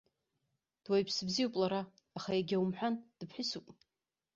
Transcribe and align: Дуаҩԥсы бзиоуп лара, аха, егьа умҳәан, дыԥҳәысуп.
Дуаҩԥсы 0.83 1.23
бзиоуп 1.27 1.53
лара, 1.61 1.81
аха, 2.17 2.31
егьа 2.37 2.61
умҳәан, 2.63 2.95
дыԥҳәысуп. 3.19 3.65